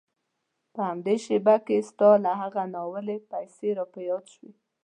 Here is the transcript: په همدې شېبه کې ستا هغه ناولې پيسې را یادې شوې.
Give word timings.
په 0.73 0.79
همدې 0.89 1.15
شېبه 1.25 1.55
کې 1.65 1.77
ستا 1.89 2.09
هغه 2.41 2.61
ناولې 2.73 3.17
پيسې 3.31 3.69
را 3.77 3.85
یادې 4.09 4.29
شوې. 4.33 4.51